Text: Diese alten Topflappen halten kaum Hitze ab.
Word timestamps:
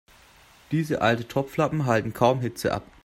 Diese 0.71 1.01
alten 1.03 1.27
Topflappen 1.27 1.85
halten 1.85 2.11
kaum 2.11 2.39
Hitze 2.41 2.73
ab. 2.73 2.83